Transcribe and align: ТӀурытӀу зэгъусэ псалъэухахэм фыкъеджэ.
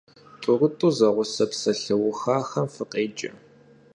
ТӀурытӀу 0.41 0.89
зэгъусэ 0.97 1.45
псалъэухахэм 1.51 2.67
фыкъеджэ. 2.73 3.31